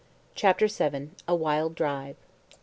CHAPTER 0.33 0.65
VII. 0.65 1.11
A 1.27 1.35
WILD 1.35 1.75
DRIVE. 1.75 2.15